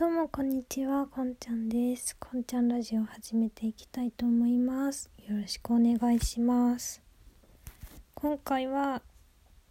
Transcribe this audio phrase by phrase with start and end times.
[0.00, 2.16] どうもこんにちは、こんちゃんです。
[2.18, 5.10] こんちゃんラジオ始めていきたいと思います。
[5.28, 7.02] よろしくお願いします。
[8.14, 9.02] 今回は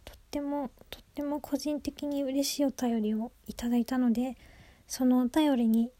[0.04, 4.36] とってもとっても個人的に嬉しいお便りをいただいたので、
[4.86, 5.90] そのお便りに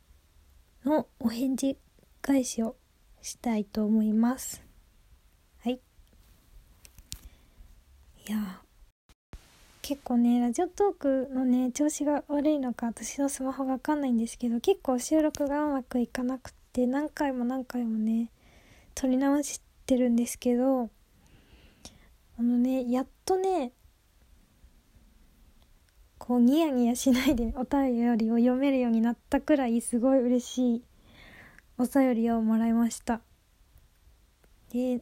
[0.85, 1.77] のお返事
[2.23, 2.77] 返しを
[3.23, 4.63] したいと思います。
[5.65, 5.81] はい。
[8.29, 8.63] いや
[9.91, 18.31] 結構ねラジオトークのね調子が悪いのか私のスマホが分かんないんですけど結構収録がうまくいかなくて何回も何回もね
[18.95, 20.91] 撮り直してるんですけど
[22.39, 23.73] あのねやっとね
[26.19, 30.83] こうニヤニヤしないでお便りを読めるようになったくらいすごい嬉しい
[31.79, 33.23] お便りをもらいました。
[34.73, 35.01] で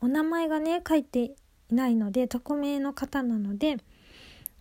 [0.00, 1.36] お名前がね書いてい
[1.70, 3.76] ないので匿名の方なので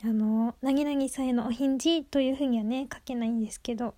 [0.03, 3.95] あの「なぎなぎさんへのお返事」というふうにはね書けないんですけど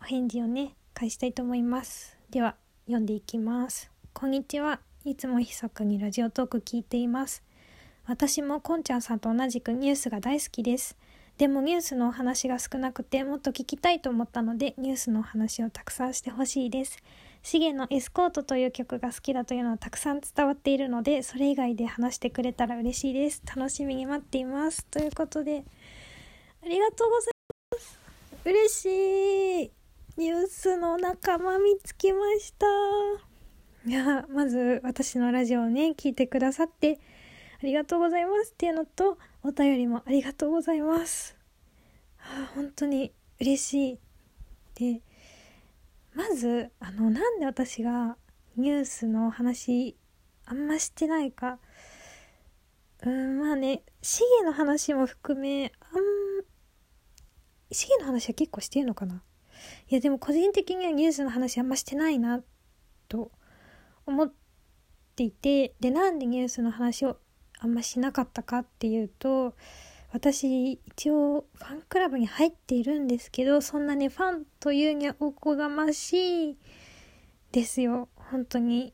[0.00, 2.18] お返事をね返したいと思います。
[2.30, 3.90] では読んでいきます。
[4.12, 4.80] こんにちは。
[5.04, 7.42] いつも密かにラジオトーク聞いています。
[8.04, 10.96] 私もこんちゃんさんと同じくニュースが大好きです。
[11.38, 16.98] でもニュースのお話が少なくてもっと聞きたいと思ったのでニュースのお話をたくさんしてほしいです。
[17.42, 23.42] シゲのエスコートという曲が好きだというのはたくさん伝わっているので、それ以外で話してくれたら嬉しいです。
[23.44, 24.84] 楽しみに待っています。
[24.86, 25.64] ということで、
[26.64, 27.34] ありがとうござい
[27.72, 27.98] ます。
[28.44, 29.72] 嬉しい。
[30.16, 32.66] ニュースの仲間見つけました。
[33.84, 37.00] いや、まず私のラジオをね、聞いてくださって
[37.60, 41.36] ありがとうございますっていうのと、お便りもありがとうございます。
[42.16, 43.98] はあ、本当に嬉しい。
[44.74, 45.00] で、
[46.14, 48.16] まずあのなんで私が
[48.56, 49.96] ニュースの話
[50.44, 51.58] あんましてないか。
[53.04, 56.44] うんまあねシゲの話も含めあん
[57.72, 59.22] シゲの話は結構してるのかな。
[59.88, 62.42] いやでも個人的にはニュースの話あんましてないな
[63.08, 63.30] と
[64.06, 64.32] 思っ
[65.16, 67.16] ていてでなんでニュースの話を
[67.58, 69.54] あんましなかったかっていうと
[70.12, 76.56] 私一応ファンクラブに入っているんですけどそんなねファンというにはおこがましい
[77.50, 78.08] ですよ。
[78.16, 78.92] 本当に。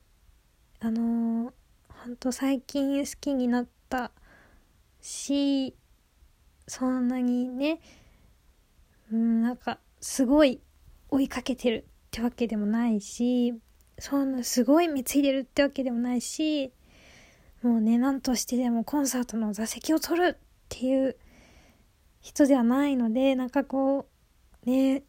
[0.81, 1.53] あのー、
[1.89, 4.13] 本当最近好きになった
[5.01, 5.75] し
[6.69, 7.81] そんなにね
[9.13, 10.61] うんなんかすごい
[11.11, 13.55] 追いかけてるってわけでもないし
[13.99, 16.73] そんなすごい貢いでるってわけでもないし
[17.63, 21.17] もうね何としてでもコンサートの座席を取るっていう
[22.21, 24.07] 人ではないのでなんかこ
[24.67, 25.03] うね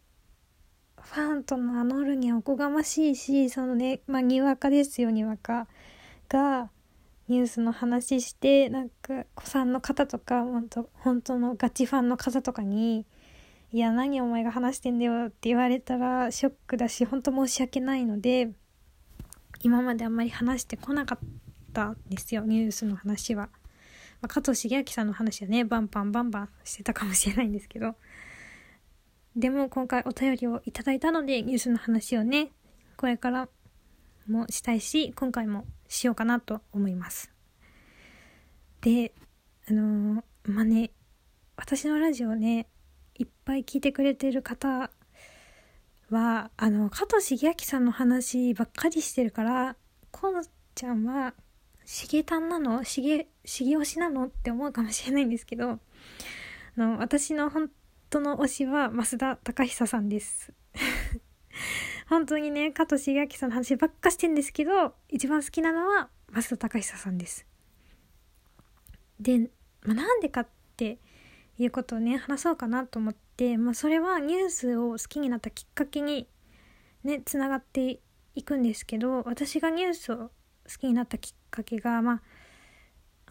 [1.01, 5.67] ファンと名乗るにはおこがましいしそのねまあにわかですよにわか
[6.29, 6.69] が
[7.27, 13.05] ニュースの話してなんか子さんの方とか本当本当のガチファンの方とかに
[13.71, 18.51] 「いや何お前が話してんだよ」って言われたらショックだし本当申し訳ないので
[19.61, 21.27] 今まであんまり話してこなかっ
[21.73, 23.49] たんですよニュースの話は。
[24.21, 27.95] まあ、加藤茂明さんの話はねバンバンバンバンしてたかもしれないんですけど。
[29.35, 32.51] でも今回お便りをいただいたのでニュースの話をね
[32.97, 33.47] これから
[34.27, 37.31] もしたいし今回もしようかなと思います。
[38.81, 39.13] で
[39.69, 40.91] あのー、まあね
[41.55, 42.67] 私のラジオね
[43.15, 44.89] いっぱい聞いてくれてる方
[46.09, 49.75] はあの加藤茂明さんの話ばっかりしてるから
[50.11, 50.41] こん
[50.73, 51.33] ちゃんは
[51.85, 52.83] しげたんなの？
[52.83, 53.01] し
[53.49, 54.25] げ、しげ推しなの？
[54.25, 55.79] って思うかもしれないんですけど、あ
[56.77, 57.71] の、私の本
[58.09, 60.53] 当の推しは増田隆久さんです。
[62.07, 67.45] 本当にね、加藤茂明さんの話ばっかしてんですけど、一番好きなのは増田隆久さんです。
[69.19, 70.99] で、まあ、なんでかって
[71.57, 76.27] いうことをね、話そうかなと思って、まあ、それはニュースを好きになったきっかけに
[77.03, 77.99] ね、つながって
[78.35, 80.31] いくんですけど、私がニュースを好
[80.79, 82.21] きになったきっかけがまあ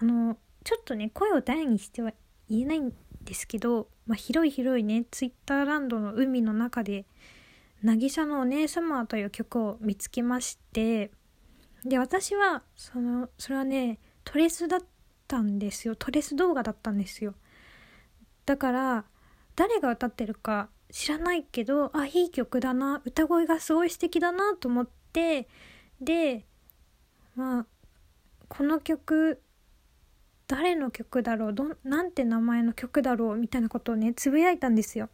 [0.00, 2.12] あのちょっとね声を大にしては
[2.48, 2.92] 言えないん
[3.22, 7.06] ですけど、まあ、広い広いねツイッターランドの海の中で
[7.82, 11.10] 「渚のお姉様」という曲を見つけまして
[11.84, 14.80] で私はそのそれはねトレスだっ
[15.26, 15.96] たんですよ。
[15.96, 17.34] トレス動画だったんですよ。
[18.46, 19.04] だから
[19.56, 25.48] 誰が歌ってるか知らないけどあいい曲だな歌声がすごい素敵だなと思って
[26.00, 26.46] で
[27.34, 27.66] まあ
[28.48, 29.42] この曲
[30.48, 31.52] 誰の曲だろう？
[31.54, 33.36] どなんて名前の曲だろう？
[33.36, 35.08] みたいなことをねつぶやいたんですよ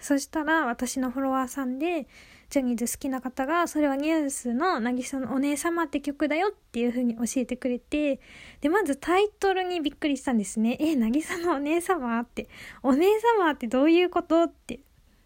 [0.00, 2.06] そしたら私のフォロワーさんで
[2.50, 8.20] ジャニーズ好きな方がそれはニュースの「渚のお姉様」って曲だよっていう風に教えてくれて
[8.60, 12.48] でまずタイトルにびっくりしたんですね「え渚のお姉様?」って
[12.84, 13.08] 「お姉
[13.38, 14.80] 様ってどういうこと?」って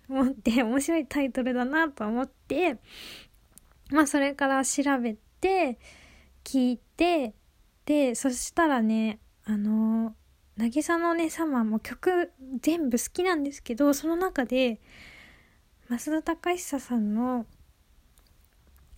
[0.09, 2.79] 思って面白いタイトルだなと思って
[3.91, 5.79] まあそれから調べて
[6.45, 7.35] 聞いて
[7.85, 9.19] でそしたらね
[9.51, 10.15] あの
[10.57, 12.31] 渚のお姉様も曲
[12.61, 14.81] 全部好きなんですけどその中で
[15.89, 17.47] 増田隆久さんの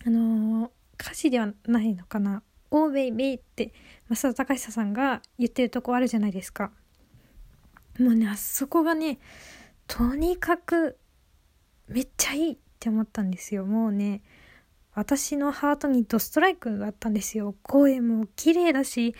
[0.05, 0.71] あの
[1.01, 3.73] 歌詞ではないのかな「オーベイベイ」って
[4.09, 6.71] 増田隆久さんが言ってるとこあるじゃないですか。
[7.97, 9.17] もうねあそこがね
[9.87, 10.99] とにかく
[11.87, 13.65] めっちゃいいって思ったんですよ。
[13.65, 14.21] もうね
[14.93, 17.55] 私のハートにドストライクだったんですよ。
[17.63, 19.15] 声も綺麗だし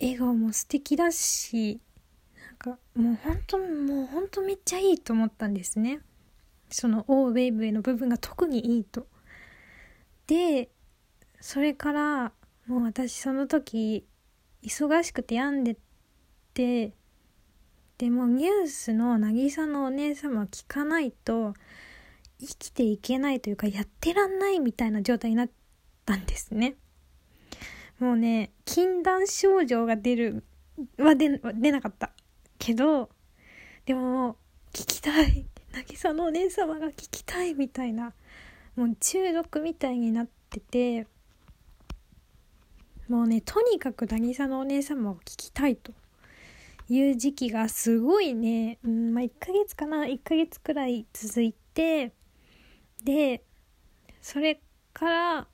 [0.00, 1.80] 笑顔も素敵だし
[2.46, 6.00] なんかもう本当もう本当めっちゃいいと思ったんですね
[6.70, 9.06] その「オーベイブイ」の部分が特にいいと
[10.26, 10.68] で
[11.40, 12.32] それから
[12.66, 14.06] もう私その時
[14.62, 15.76] 忙しくて病んで
[16.54, 16.92] て
[17.96, 21.54] でもニュースの渚のお姉様は聞かないと
[22.40, 25.50] 生きていけないというかやってらんないみたいな状態になっ
[26.04, 26.76] たんですね。
[27.98, 30.44] もうね禁断症状が出る
[30.98, 32.12] は出出なかった。
[32.58, 33.10] けど
[33.86, 34.36] でも
[34.72, 35.46] 聞きたい。
[35.72, 38.14] 渚のお姉様が聞きたいみたいな。
[38.76, 41.06] もう中毒みたいになってて。
[43.08, 45.92] もうねとにかく渚のお姉様を聞きたいと。
[46.90, 50.04] いう時期がすごいね、うんまあ、1ヶ月かな。
[50.04, 52.12] 1ヶ月くらい続いて。
[53.04, 53.44] で
[54.20, 54.60] それ
[54.92, 55.48] から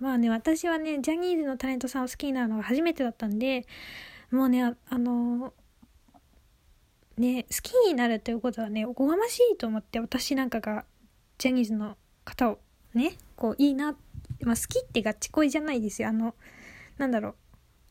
[0.00, 3.66] まあね私はねジャニーズのタレントさんを好きになるのが初めてだったんで
[4.30, 5.52] もうねあの
[7.16, 10.84] ね好きになるということはねおこがましいと思って私なんかが
[11.38, 12.58] ジャニーズの方を
[12.94, 13.96] ねこういいな、
[14.42, 16.08] まあ、好きってガチ恋じゃないですよ。
[16.08, 16.34] あの
[16.96, 17.34] なんだろ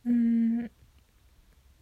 [0.04, 0.10] う。
[0.10, 0.70] うーん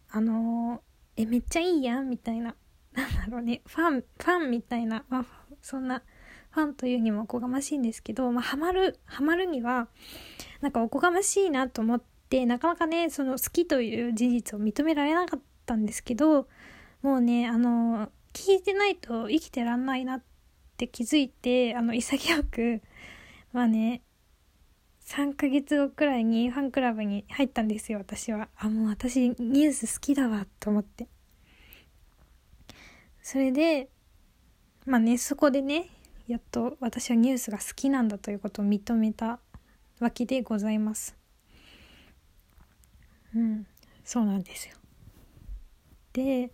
[0.09, 0.81] あの
[1.15, 2.55] えめっちゃいいやんみたいな。
[2.93, 3.61] なんだろうね。
[3.65, 5.25] ファンファンみたいな、まあ、
[5.61, 6.01] そんな
[6.57, 9.87] ファンというにもおこがましいんですけど、まあ、ハマるハマるには
[10.61, 16.47] なんかおこがましいなと思ってなかなかねその好きという事実を認められなかったんですけど
[17.03, 20.23] もうねあの聞いてないと生きてらんないなっ
[20.77, 22.81] て気づいてあの潔く
[23.53, 24.01] まあね
[25.05, 28.49] 3ヶ月後くらいにファンクラブに入ったんですよ私は。
[28.57, 31.07] あもう私ニュース好きだわと思って。
[33.21, 33.89] それで
[34.85, 35.89] まあねそこでね
[36.27, 39.39] やっと私はニュースが好きなんだということを認めた
[39.99, 41.15] わけでございます。
[43.35, 43.65] うん。
[44.03, 44.75] そうなんですよ。
[46.13, 46.51] で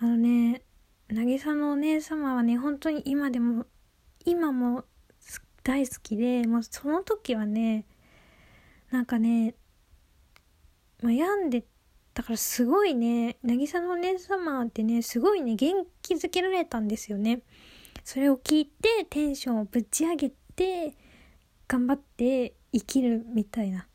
[0.00, 0.62] あのね
[1.08, 3.66] 渚のお姉様はね本当に今でも
[4.24, 4.84] 今も
[5.62, 7.84] 大好きでもうその時はね
[8.90, 9.54] なんかね、
[11.02, 11.64] まあ、病んで
[12.14, 17.42] だからすごいね渚のお姉様ってねすごいね元気づけられたんですよね。
[18.08, 20.94] それを聞いてテンションをぶち上げて
[21.68, 23.86] 頑張って生きるみたいな。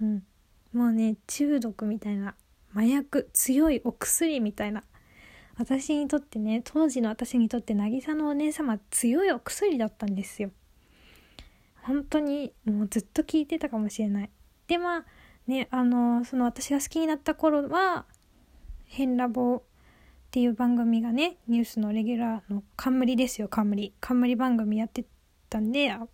[0.00, 0.22] うん。
[0.72, 2.36] もうね中毒みたいな。
[2.72, 4.84] 麻薬強いお薬みたいな。
[5.58, 10.52] 私にとってね当時の私にとって渚のお姉様強いお薬だったんですよ。
[11.82, 14.30] 本当にもうずっと聞いてたかもしれない。
[14.68, 15.04] でまあ
[15.48, 18.06] ねあのその私が好きになった頃は
[18.86, 19.64] 「変ラボ」
[20.32, 23.92] っていう番組がねニュースのレギュラーの冠ですよ冠。
[24.00, 25.04] 冠番組やって
[25.50, 26.06] たんであ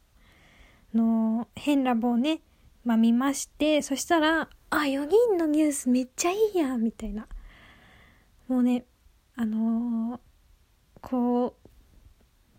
[0.92, 2.40] の変ラボをね
[2.84, 7.28] まあ見ましてそしたら「あ4人のニュースめっちゃいいや」みたいな。
[8.48, 8.86] もうね
[9.36, 10.20] あのー、
[11.00, 11.68] こう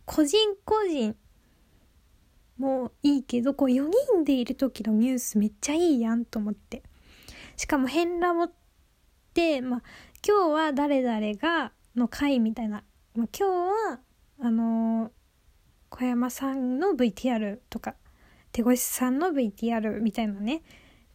[0.06, 1.14] 個人個人
[2.58, 6.84] もいいけどこう4人でいる時のニュースめっちゃいいやんと思って。
[7.58, 8.54] しかも変ラボって、
[9.62, 9.82] まあ、
[10.28, 12.84] 今日は誰々がの回みたいな、
[13.16, 14.00] まあ、今日は
[14.42, 15.10] あのー、
[15.90, 17.96] 小山さんの VTR とか
[18.52, 20.62] 手越さんの VTR みたいなね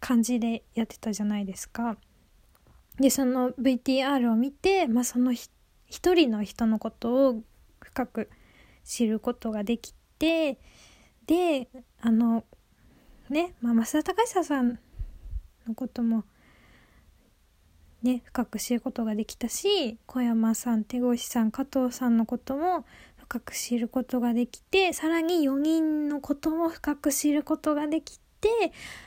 [0.01, 1.97] 感じでやってたじゃないですか。
[3.01, 5.51] でその VTR を見て、まあ、その一
[6.15, 7.43] 人の人のことを
[7.83, 8.31] 深く
[8.85, 10.59] 知ることができて
[11.27, 11.69] で
[12.01, 12.45] あの
[13.29, 14.79] ね、まあ、増田隆久さん
[15.67, 16.25] のことも
[18.05, 22.85] ね深く知ることができたし小山さん手越さん加藤さんのことも
[23.17, 28.49] 深く知ることができてさらに4人のことも深く知ることができて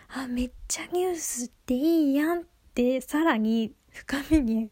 [0.10, 4.72] あめっちゃニュースっていいやんってさらに深みに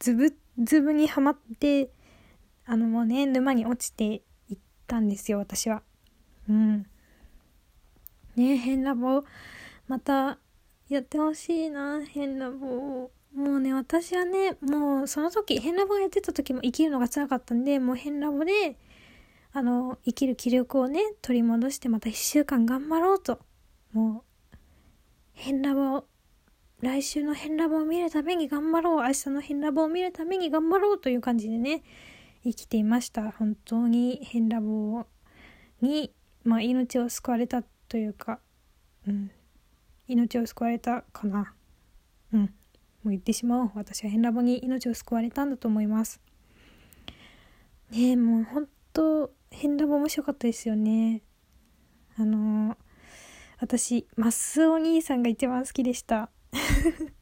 [0.00, 1.90] ズブズブにはまって
[2.66, 5.82] あのもうね沼に落ちていったんですよ私は。
[6.48, 6.86] うん
[8.34, 9.22] ね変ラボ
[9.86, 10.38] また
[10.88, 18.76] やってほしいな変ラボもうね、私はね、もうその時、変ラボやってた時も生きるのが辛かったんで、もう変ラボで、
[19.52, 23.40] あの、生きる気力をね、取り戻してまた一週間頑張ろうと。
[23.92, 24.24] も
[24.54, 24.56] う、
[25.32, 26.04] 変ラボ、
[26.80, 29.02] 来週の変ラボを見るために頑張ろう。
[29.02, 31.82] 明日の変ラボを見るために頑張ろうという感じでね、
[32.44, 33.30] 生きていました。
[33.30, 35.06] 本当に変ラボ
[35.80, 36.12] に、
[36.44, 38.40] まあ、命を救われたというか、
[39.06, 39.30] うん、
[40.08, 41.54] 命を救われたかな。
[42.32, 42.54] うん。
[43.02, 43.70] もう言ってしまおう。
[43.74, 46.20] 私は変ラボに命を救われたんだと思います。
[47.90, 51.22] ねえもうほんと変ラボ面白かったですよね。
[52.16, 52.76] あのー、
[53.60, 56.30] 私マスお兄さんが一番好きでした。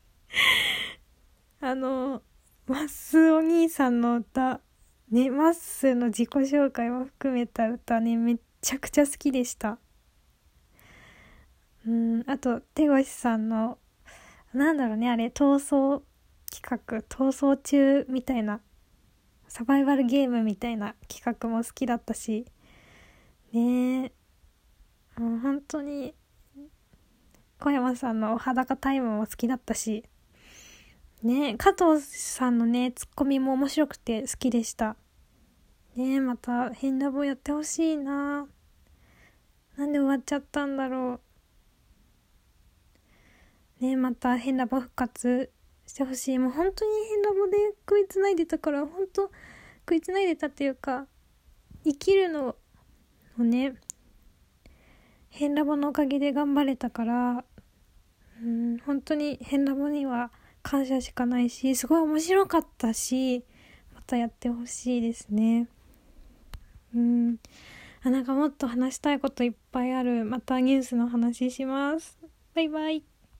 [1.60, 2.22] あのー、
[2.66, 4.60] マッスお兄さんの歌
[5.10, 9.78] ねマッスの自己紹介も含めた歌ねめっちゃくちゃ好きでした。
[11.86, 13.78] うんあと手越さんの
[14.52, 16.04] なんだろうねあれ逃走
[16.50, 18.60] 企画逃走中みたいな
[19.48, 22.46] サバイバルゲームみたいな企画も好きだったし
[23.52, 24.12] ね
[25.16, 26.14] えもう本当に
[27.60, 30.04] 小山さんのお裸タイムも好きだったし
[31.22, 34.96] ね加藤さんのねツッコミも面白くて好きでした。
[35.96, 38.46] ねえまた変ラボやってほしいな。
[39.76, 41.20] なんで終わっちゃったんだろう。
[43.80, 45.50] ねまた変ラボ復活
[45.86, 46.38] してほしい。
[46.38, 47.56] もう本当に変ラボで
[47.88, 49.30] 食いつないでたから本当
[49.80, 51.06] 食いつないでたっていうか
[51.84, 52.56] 生きるの
[53.38, 53.74] をね
[55.30, 57.44] 変ラボのおかげで頑張れたから
[58.42, 60.30] うん本当に変ラボには
[60.62, 63.44] 感謝しかないしすごい面白かったし
[63.94, 65.68] またやってほしいですね。
[66.94, 67.36] うん。
[68.02, 70.24] あなんかもっと話したいこといっぱいある。
[70.24, 72.18] またニュースの話します。
[72.54, 73.04] バイバイ。